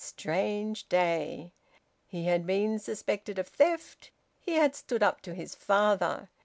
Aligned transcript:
Strange 0.00 0.88
day! 0.88 1.50
He 2.06 2.26
had 2.26 2.46
been 2.46 2.78
suspected 2.78 3.36
of 3.36 3.48
theft. 3.48 4.12
He 4.38 4.52
had 4.52 4.76
stood 4.76 5.02
up 5.02 5.20
to 5.22 5.34
his 5.34 5.56
father. 5.56 6.28